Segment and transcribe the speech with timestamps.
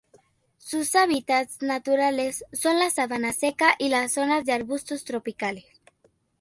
[0.57, 5.65] Sus hábitats naturales son la sabana seca y las zonas de arbustos tropicales.